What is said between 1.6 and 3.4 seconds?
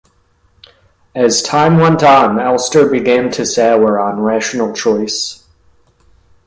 went on Elster began